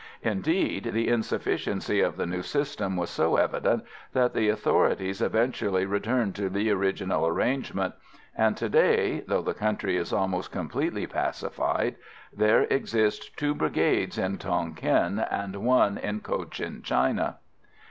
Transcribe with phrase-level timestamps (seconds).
[0.23, 6.33] Indeed, the insufficiency of the new system was so evident that the authorities eventually returned
[6.37, 7.93] to the original arrangement;
[8.35, 11.97] and to day, though the country is almost completely pacified,
[12.35, 17.37] there exist two brigades in Tonquin and one in Cochin China.